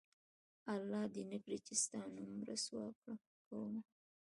الله 0.73 1.01
دې 1.13 1.23
نه 1.31 1.37
کړي 1.43 1.57
چې 1.65 1.73
ستا 1.83 2.01
نوم 2.15 2.31
رسوا 2.49 2.85
کومه 3.49 3.79